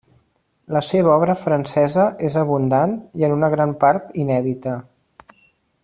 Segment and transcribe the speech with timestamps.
[0.75, 4.75] La seva obra francesa és abundant i en una gran part inèdita.